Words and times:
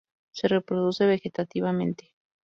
Se 0.31 0.47
reproduce 0.47 1.05
vegetativamente. 1.05 2.11